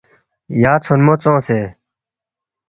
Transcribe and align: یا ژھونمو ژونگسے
یا 0.61 0.73
ژھونمو 0.83 1.13
ژونگسے 1.21 1.61